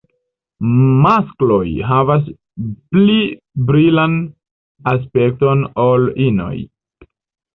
Maskloj 1.01 1.59
havas 1.89 2.31
pli 2.95 3.17
brilan 3.71 4.15
aspekton 4.93 5.61
ol 5.87 6.09
inoj. 6.29 6.57